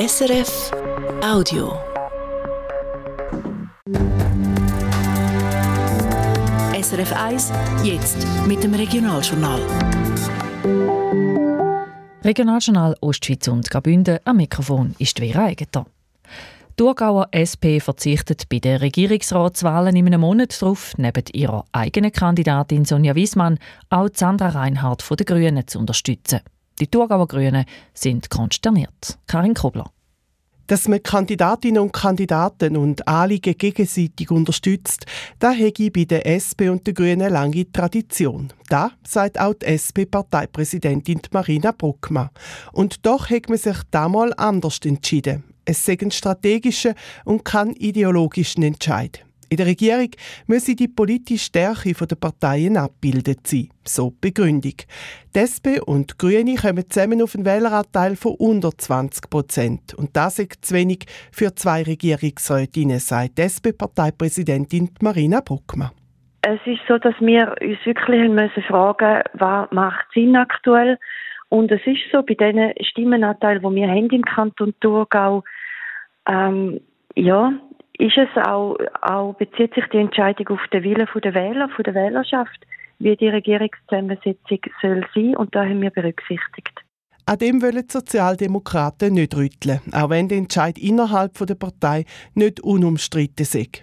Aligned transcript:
SRF 0.00 0.70
Audio. 1.22 1.78
SRF 6.72 7.12
1, 7.12 7.52
jetzt 7.84 8.26
mit 8.46 8.64
dem 8.64 8.72
Regionaljournal. 8.72 9.60
Regionaljournal 12.24 12.96
Ostschweiz 13.02 13.46
und 13.48 13.68
Graubünden 13.68 14.20
am 14.24 14.38
Mikrofon 14.38 14.94
ist 14.98 15.18
Vera. 15.18 15.50
Die 15.50 15.66
Thurgauer 16.78 17.28
SP 17.36 17.76
verzichtet 17.78 18.48
bei 18.48 18.58
den 18.58 18.78
Regierungsratswahlen 18.78 19.94
in 19.96 20.06
einem 20.06 20.22
Monat 20.22 20.62
darauf, 20.62 20.96
neben 20.96 21.24
ihrer 21.34 21.66
eigenen 21.72 22.12
Kandidatin 22.12 22.86
Sonja 22.86 23.14
Wiesmann 23.14 23.58
auch 23.90 24.08
Sandra 24.14 24.48
Reinhardt 24.48 25.02
von 25.02 25.18
den 25.18 25.26
Grünen 25.26 25.68
zu 25.68 25.78
unterstützen. 25.78 26.40
Die 26.80 26.86
Thurgauer 26.86 27.28
Grünen 27.28 27.66
sind 27.92 28.30
konsterniert. 28.30 29.18
Karin 29.26 29.52
Kobler. 29.52 29.90
Dass 30.66 30.88
man 30.88 31.02
Kandidatinnen 31.02 31.82
und 31.82 31.92
Kandidaten 31.92 32.76
und 32.76 33.06
Anliegen 33.06 33.58
gegenseitig 33.58 34.30
unterstützt, 34.30 35.04
da 35.40 35.50
hätte 35.50 35.90
bei 35.90 36.04
der 36.04 36.24
SP 36.24 36.70
und 36.70 36.86
den 36.86 36.94
Grünen 36.94 37.32
lange 37.32 37.70
Tradition. 37.70 38.52
Da 38.68 38.92
sagt 39.06 39.38
auch 39.38 39.54
die 39.54 39.66
SP-Parteipräsidentin 39.66 41.20
Marina 41.32 41.72
Bruckmann. 41.72 42.30
Und 42.72 43.04
doch 43.04 43.28
hat 43.28 43.48
man 43.48 43.58
sich 43.58 43.76
damals 43.90 44.38
anders 44.38 44.78
entschieden. 44.84 45.44
Es 45.66 45.84
sei 45.84 45.98
ein 46.00 46.12
strategischer 46.12 46.94
und 47.24 47.44
kein 47.44 47.72
ideologischer 47.72 48.62
Entscheid. 48.62 49.24
In 49.52 49.56
der 49.56 49.66
Regierung 49.66 50.10
müsse 50.46 50.76
die 50.76 50.86
politische 50.86 51.46
Stärke 51.46 51.92
der 51.92 52.14
Parteien 52.14 52.76
abgebildet 52.76 53.48
sein. 53.48 53.68
So 53.84 54.10
die 54.10 54.30
Begründung. 54.30 54.74
Die 55.34 55.38
SP 55.42 55.82
und 55.84 56.12
die 56.12 56.18
Grüne 56.18 56.54
kommen 56.54 56.88
zusammen 56.88 57.20
auf 57.20 57.34
einen 57.34 57.44
Wähleranteil 57.44 58.14
von 58.14 58.36
unter 58.38 58.70
20 58.70 59.28
Prozent. 59.28 59.94
Und 59.94 60.14
das 60.14 60.38
ist 60.38 60.64
zu 60.64 60.72
wenig 60.76 61.06
für 61.32 61.52
zwei 61.56 61.82
Regierungsrätinnen, 61.82 63.00
sagt 63.00 63.38
die 63.38 63.42
SP-Parteipräsidentin 63.42 64.90
Marina 65.02 65.40
Bruckmann. 65.40 65.90
Es 66.42 66.60
ist 66.64 66.82
so, 66.86 66.98
dass 66.98 67.14
wir 67.18 67.56
uns 67.60 67.84
wirklich 67.84 68.30
müssen 68.30 68.62
fragen 68.68 69.22
was 69.32 69.68
macht 69.72 70.06
Sinn 70.14 70.36
aktuell. 70.36 70.96
Und 71.48 71.72
es 71.72 71.84
ist 71.86 71.98
so, 72.12 72.22
bei 72.22 72.34
diesen 72.34 72.72
Stimmenanteilen, 72.82 73.62
die 73.62 73.74
wir 73.74 73.88
haben 73.88 74.10
im 74.10 74.22
Kanton 74.22 74.74
Thurgau, 74.80 75.42
ähm, 76.28 76.78
ja, 77.16 77.52
ist 78.00 78.16
es 78.16 78.44
auch, 78.44 78.76
auch, 79.02 79.34
bezieht 79.34 79.74
sich 79.74 79.84
die 79.92 79.98
Entscheidung 79.98 80.48
auf 80.48 80.66
den 80.72 80.82
Willen 80.82 81.06
der 81.22 81.34
Wähler, 81.34 81.68
von 81.68 81.82
der 81.82 81.94
Wählerschaft, 81.94 82.66
wie 82.98 83.16
die 83.16 83.28
Regierungszusammensetzung 83.28 84.58
soll 84.80 85.04
sein 85.14 85.36
und 85.36 85.54
da 85.54 85.64
haben 85.64 85.82
wir 85.82 85.90
berücksichtigt. 85.90 86.80
An 87.26 87.38
dem 87.38 87.62
wollen 87.62 87.86
die 87.86 87.92
Sozialdemokraten 87.92 89.14
nicht 89.14 89.36
rütteln, 89.36 89.80
auch 89.92 90.10
wenn 90.10 90.28
der 90.28 90.38
Entscheid 90.38 90.78
innerhalb 90.78 91.34
der 91.34 91.54
Partei 91.54 92.04
nicht 92.34 92.60
unumstritten 92.60 93.42
ist. 93.42 93.82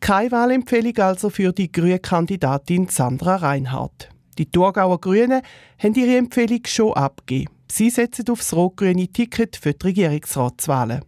Keine 0.00 0.30
Wahlempfehlung 0.30 0.96
also 0.98 1.30
für 1.30 1.52
die 1.52 1.72
grüne 1.72 1.98
Kandidatin 1.98 2.86
Sandra 2.88 3.36
Reinhardt. 3.36 4.10
Die 4.38 4.50
Thurgauer 4.50 5.00
Grünen 5.00 5.42
haben 5.82 5.94
ihre 5.94 6.18
Empfehlung 6.18 6.60
schon 6.66 6.92
abgegeben. 6.92 7.55
Sie 7.68 7.90
setzen 7.90 8.26
aufs 8.30 8.54
rot-grüne 8.54 9.08
Ticket 9.08 9.56
für 9.56 9.72
die 9.72 9.86
Regierungsratswahlen. 9.86 11.02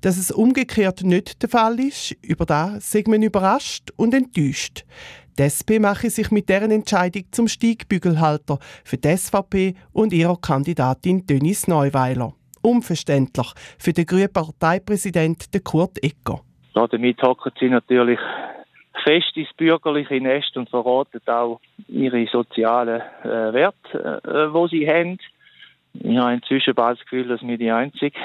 Dass 0.00 0.18
es 0.18 0.30
umgekehrt 0.30 1.02
nicht 1.02 1.42
der 1.42 1.48
Fall 1.48 1.78
ist, 1.78 2.16
über 2.22 2.46
das 2.46 2.90
sind 2.90 3.08
wir 3.08 3.20
überrascht 3.20 3.90
und 3.96 4.14
enttäuscht. 4.14 4.84
Die 5.38 5.44
SP 5.46 5.78
mache 5.78 6.10
sich 6.10 6.30
mit 6.30 6.48
deren 6.48 6.70
Entscheidung 6.70 7.22
zum 7.30 7.48
Steigbügelhalter 7.48 8.58
für 8.84 8.96
die 8.96 9.16
SVP 9.16 9.74
und 9.92 10.12
ihrer 10.12 10.36
Kandidatin 10.36 11.26
Dennis 11.26 11.68
Neuweiler. 11.68 12.34
Unverständlich 12.62 13.52
für 13.78 13.92
den 13.92 14.04
grünen 14.04 14.32
Parteipräsidenten 14.32 15.64
Kurt 15.64 16.02
Ecker. 16.02 16.40
Ja, 16.74 16.86
damit 16.86 17.22
hocken 17.22 17.52
sie 17.58 17.68
natürlich 17.68 18.18
fest 19.04 19.36
ins 19.36 19.52
bürgerliche 19.54 20.20
Nest 20.20 20.56
und 20.56 20.68
verraten 20.68 21.20
auch 21.26 21.60
ihre 21.88 22.26
sozialen 22.26 23.00
äh, 23.22 23.52
Werte, 23.52 24.20
äh, 24.24 24.52
wo 24.52 24.68
sie 24.68 24.86
haben. 24.86 25.18
Ich 25.94 26.16
habe 26.16 26.34
inzwischen 26.34 26.74
bald 26.74 26.98
das 26.98 27.04
Gefühl, 27.04 27.28
dass 27.28 27.42
wir 27.42 27.58
die 27.58 27.70
einzige 27.70 28.18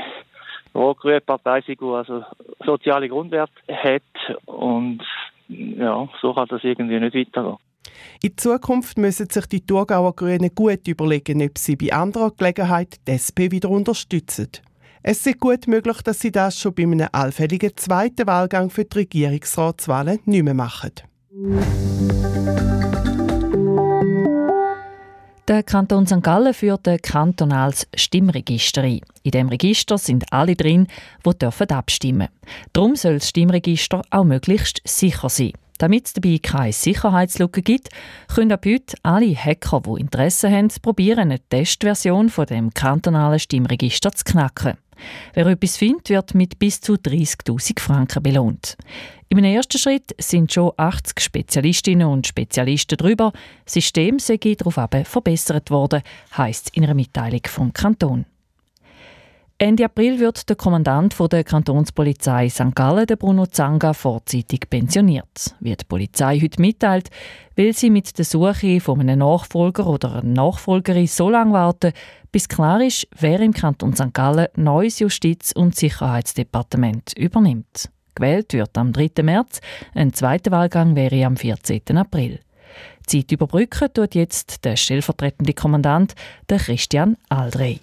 rot-grüne 0.74 1.22
Partei 1.22 1.62
sind, 1.62 1.82
die 1.82 1.86
also 1.86 2.24
soziale 2.66 3.10
Grundwerte 3.10 3.54
hat. 3.68 4.02
Und 4.46 5.02
ja, 5.48 6.08
so 6.22 6.34
kann 6.34 6.48
das 6.50 6.64
irgendwie 6.64 7.00
nicht 7.00 7.16
weitergehen. 7.16 7.58
In 8.22 8.38
Zukunft 8.38 8.98
müssen 8.98 9.30
sich 9.30 9.46
die 9.46 9.66
Thurgauer 9.66 10.16
Grünen 10.16 10.54
gut 10.54 10.88
überlegen, 10.88 11.42
ob 11.44 11.58
sie 11.58 11.76
bei 11.76 11.94
anderer 11.94 12.32
Gelegenheit 12.32 12.96
die 13.08 13.12
SP 13.14 13.52
wieder 13.52 13.70
unterstützen. 13.70 14.50
Es 15.04 15.26
ist 15.26 15.40
gut 15.40 15.68
möglich, 15.68 16.02
dass 16.02 16.20
sie 16.20 16.32
das 16.32 16.60
schon 16.60 16.74
bei 16.74 16.84
einem 16.84 17.08
allfälligen 17.12 17.78
zweiten 17.78 18.26
Wahlgang 18.26 18.72
für 18.72 18.86
die 18.86 18.98
Regierungsratswahlen 18.98 20.20
nicht 20.26 20.44
mehr 20.44 20.56
machen. 20.56 20.94
Der 25.48 25.62
Kanton 25.62 26.08
St. 26.08 26.24
Gallen 26.24 26.56
führt 26.56 26.88
ein 26.88 27.00
kantonales 27.00 27.88
Stimmregister 27.94 28.82
ein. 28.82 29.02
In 29.22 29.30
dem 29.30 29.48
Register 29.48 30.00
sind 30.00 30.26
alle 30.34 30.56
drin, 30.56 30.88
die 31.24 31.38
dürfen 31.38 31.70
abstimmen. 31.70 32.30
Darum 32.74 32.96
soll 32.96 33.20
das 33.20 33.30
Stimmregister 33.30 34.02
auch 34.10 34.24
möglichst 34.24 34.82
sicher 34.86 35.30
sein. 35.30 35.52
Damit 35.78 36.08
es 36.08 36.14
dabei 36.14 36.40
keine 36.42 36.74
Sicherheitslücke 36.74 37.62
gibt, 37.62 37.90
können 38.34 38.54
ab 38.54 38.66
heute 38.66 38.98
alle 39.04 39.36
Hacker, 39.36 39.84
die 39.86 40.02
Interesse 40.02 40.50
haben, 40.50 40.70
probieren, 40.82 41.30
eine 41.30 41.40
Testversion 41.40 42.30
von 42.30 42.48
dem 42.48 42.74
kantonalen 42.74 43.38
Stimmregister 43.38 44.14
zu 44.14 44.24
knacken. 44.24 44.80
Wer 45.34 45.46
etwas 45.48 45.78
findet, 45.78 46.10
wird 46.10 46.34
mit 46.34 46.58
bis 46.58 46.82
zu 46.82 46.94
30.000 46.94 47.80
Franken 47.80 48.24
belohnt. 48.24 48.78
Im 49.30 49.44
ersten 49.44 49.78
Schritt 49.78 50.16
sind 50.20 50.54
schon 50.54 50.72
80 50.78 51.20
Spezialistinnen 51.20 52.08
und 52.08 52.28
Spezialisten 52.28 52.98
drüber. 52.98 53.34
Das 53.64 53.74
System 53.74 54.20
sei 54.20 54.38
darauf 54.38 54.76
verbessert 55.08 55.72
worden, 55.72 56.04
heisst 56.38 56.70
in 56.76 56.84
einer 56.84 56.94
Mitteilung 56.94 57.42
vom 57.48 57.74
Kanton. 57.74 58.26
Ende 59.58 59.86
April 59.86 60.20
wird 60.20 60.50
der 60.50 60.58
Kommandant 60.58 61.16
der 61.32 61.46
Kantonspolizei 61.46 62.50
St. 62.50 62.76
Gallen, 62.76 63.08
Bruno 63.18 63.46
Zanga, 63.46 63.94
vorzeitig 63.94 64.70
pensioniert. 64.70 65.56
Wie 65.62 65.74
die 65.74 65.86
Polizei 65.86 66.42
heute 66.42 66.60
mitteilt, 66.60 67.10
will 67.56 67.72
sie 67.72 67.90
mit 67.90 68.18
der 68.18 68.26
Suche 68.26 68.82
von 68.82 69.00
einem 69.00 69.20
Nachfolger 69.20 69.88
oder 69.88 70.16
einer 70.16 70.24
Nachfolgerin 70.24 71.08
so 71.08 71.30
lange 71.30 71.54
warten, 71.54 71.94
bis 72.34 72.50
klar 72.50 72.82
ist, 72.82 73.08
wer 73.18 73.40
im 73.40 73.54
Kanton 73.54 73.96
St. 73.96 74.14
Gallen 74.14 74.50
neues 74.58 75.00
Justiz- 75.00 75.54
und 75.54 75.74
Sicherheitsdepartement 75.74 77.14
übernimmt. 77.18 77.90
Gewählt 78.16 78.54
wird 78.54 78.78
am 78.78 78.94
3. 78.94 79.24
März, 79.24 79.62
ein 79.94 80.14
zweiter 80.14 80.52
Wahlgang 80.52 80.96
wäre 80.96 81.26
am 81.26 81.38
14. 81.38 81.98
April. 81.98 82.40
Zeit 83.06 83.32
überbrücken 83.32 83.94
tut 83.94 84.16
jetzt 84.16 84.66
der 84.66 84.76
stellvertretende 84.76 85.54
Kommandant, 85.54 86.16
der 86.50 86.60
Christian 86.60 87.18
Aldrey. 87.30 87.82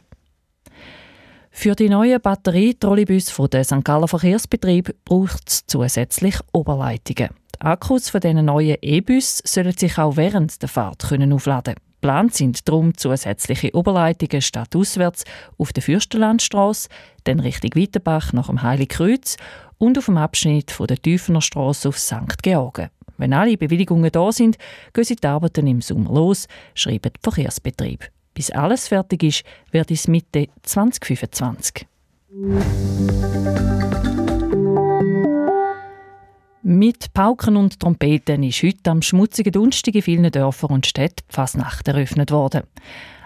Für 1.50 1.74
die 1.74 1.90
neuen 1.90 2.20
Batterie-Trolleybus 2.20 3.30
von 3.30 3.50
der 3.50 3.64
St. 3.64 3.84
Galler 3.84 4.08
Verkehrsbetrieb 4.08 4.94
braucht 5.04 5.48
es 5.48 5.66
zusätzlich 5.66 6.36
Oberleitungen. 6.52 7.28
Die 7.54 7.60
Akkus 7.60 8.08
von 8.08 8.20
diesen 8.22 8.46
neuen 8.46 8.78
E-Bus 8.80 9.42
sollen 9.44 9.76
sich 9.76 9.98
auch 9.98 10.16
während 10.16 10.60
der 10.62 10.68
Fahrt 10.68 11.06
können 11.08 11.32
aufladen 11.32 11.74
Geplant 12.02 12.34
sind 12.34 12.68
darum 12.68 12.96
zusätzliche 12.96 13.72
Oberleitungen 13.76 14.42
statt 14.42 14.74
auswärts 14.74 15.22
auf 15.56 15.72
der 15.72 15.84
Fürstenlandstraße, 15.84 16.88
dann 17.22 17.38
Richtung 17.38 17.70
Weiterbach 17.76 18.32
nach 18.32 18.48
dem 18.48 18.60
Heiligkreuz 18.60 19.36
und 19.78 19.96
auf 19.96 20.06
dem 20.06 20.16
Abschnitt 20.16 20.72
von 20.72 20.88
der 20.88 21.00
Tiefener 21.00 21.40
Straße 21.40 21.88
auf 21.88 21.96
St. 21.96 22.42
Georgen. 22.42 22.90
Wenn 23.18 23.32
alle 23.32 23.56
Bewilligungen 23.56 24.10
da 24.10 24.32
sind, 24.32 24.58
gehen 24.92 25.04
sie 25.04 25.14
die 25.14 25.28
Arbeiten 25.28 25.68
im 25.68 25.80
Sommer 25.80 26.12
los, 26.12 26.48
schreibt 26.74 27.04
der 27.04 27.12
Verkehrsbetrieb. 27.22 28.10
Bis 28.34 28.50
alles 28.50 28.88
fertig 28.88 29.22
ist, 29.22 29.44
wird 29.70 29.92
es 29.92 30.08
Mitte 30.08 30.48
2025. 30.64 31.86
Mit 36.64 37.12
Pauken 37.12 37.56
und 37.56 37.80
Trompeten 37.80 38.44
ist 38.44 38.62
heute 38.62 38.92
am 38.92 39.02
schmutzigen 39.02 39.52
Donnerstag 39.52 39.96
in 39.96 40.02
vielen 40.02 40.30
Dörfern 40.30 40.70
und 40.70 40.86
Städten 40.86 41.24
die 41.28 41.34
Fasnacht 41.34 41.88
eröffnet 41.88 42.30
worden. 42.30 42.62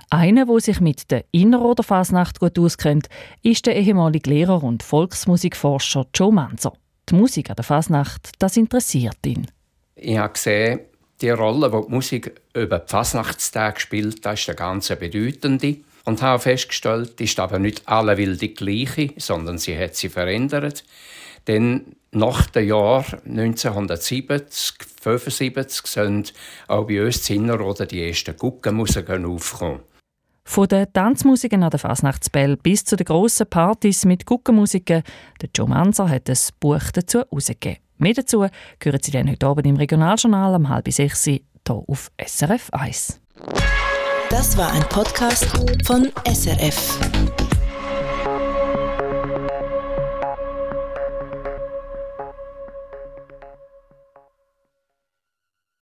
Einer, 0.09 0.47
der 0.47 0.61
sich 0.61 0.81
mit 0.81 1.11
der 1.11 1.23
Inner- 1.33 1.63
oder 1.63 1.83
Fasnacht 1.83 2.41
gut 2.41 2.59
auskennt, 2.59 3.09
ist 3.43 3.67
der 3.67 3.77
ehemalige 3.77 4.31
Lehrer 4.31 4.65
und 4.65 4.83
Volksmusikforscher 4.83 6.07
Joe 6.15 6.33
Manzer. 6.33 6.73
Die 7.11 7.15
Musik 7.15 7.51
an 7.51 7.57
der 7.57 7.65
Fasnacht, 7.67 8.31
das 8.39 8.57
interessiert 8.57 9.19
ihn. 9.27 9.47
Ich 9.97 10.17
habe 10.17 10.33
gesehen, 10.33 10.81
die 11.21 11.29
Rolle, 11.29 11.71
die 11.71 11.87
die 11.87 11.93
Musik 11.93 12.41
über 12.55 12.79
die 12.79 12.89
Fasnachtstage 12.89 13.81
spielt, 13.81 14.25
das 14.25 14.41
ist 14.41 14.49
eine 14.49 14.57
ganz 14.57 14.89
bedeutende. 14.89 15.77
Und 16.07 16.23
habe 16.23 16.41
festgestellt, 16.41 17.21
ist 17.21 17.39
aber 17.39 17.59
nicht 17.59 17.87
alle 17.87 18.17
wilde 18.17 18.49
gleiche, 18.49 19.13
sondern 19.19 19.59
sie 19.59 19.77
hat 19.77 19.95
sie 19.95 20.09
verändert. 20.09 20.85
Denn 21.49 21.97
nach 22.13 22.47
dem 22.47 22.69
Jahr 22.69 23.05
1970, 23.25 24.75
1975 25.05 25.87
sind 25.87 26.33
auch 26.69 26.87
bei 26.87 27.05
uns 27.05 27.23
Zinner 27.23 27.61
oder 27.61 27.87
die 27.87 28.09
ersten 28.09 28.37
Guckenmusiken 28.37 29.25
aufgekommen. 29.25 29.81
Von 30.45 30.69
den 30.69 30.93
Tanzmusiken 30.93 31.65
an 31.65 31.71
der 31.71 31.81
Fasnachtsbell 31.81 32.57
bis 32.57 32.85
zu 32.85 32.97
den 32.97 33.05
grossen 33.05 33.49
Partys 33.49 34.05
mit 34.05 34.27
Guckenmusiken. 34.27 35.03
Der 35.43 35.49
Joe 35.55 35.69
Manzer 35.69 36.09
hat 36.09 36.31
ein 36.31 36.39
Buch 36.61 36.93
dazu 36.93 37.19
herausgegeben. 37.19 37.83
Mehr 37.99 38.15
dazu 38.15 38.47
hören 38.83 39.01
Sie 39.03 39.11
dann 39.11 39.29
heute 39.29 39.47
Abend 39.47 39.67
im 39.67 39.77
Regionaljournal 39.77 40.55
um 40.55 40.69
halb 40.69 40.91
sechs 40.93 41.25
hier 41.25 41.41
auf 41.69 42.13
SRF 42.25 42.71
1. 42.71 43.21
Das 44.31 44.57
war 44.57 44.73
ein 44.73 44.83
Podcast 44.89 45.47
von 45.85 46.13
SRF. 46.25 47.16